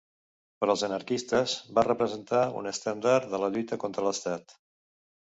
[0.63, 4.57] Per als anarquistes va representar un estendard de la lluita contra l'Estat.